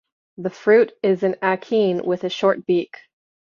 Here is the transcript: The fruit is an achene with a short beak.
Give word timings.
The 0.37 0.49
fruit 0.49 0.93
is 1.03 1.21
an 1.21 1.35
achene 1.43 2.03
with 2.03 2.23
a 2.23 2.29
short 2.29 2.65
beak. 2.65 3.01